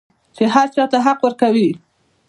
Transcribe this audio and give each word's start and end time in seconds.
چې 0.35 0.43
هر 0.53 0.67
چا 0.75 0.83
ته 0.91 0.97
حق 1.05 1.19
ورکوي. 1.25 1.69